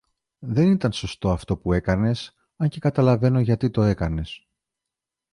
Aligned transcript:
Δεν 0.39 0.71
ήταν 0.71 0.91
σωστό 0.91 1.31
αυτό 1.31 1.57
που 1.57 1.73
έκανες, 1.73 2.33
αν 2.57 2.69
και 2.69 2.79
καταλαβαίνω 2.79 3.39
γιατί 3.39 3.69
το 3.69 3.81
έκανες. 3.81 4.47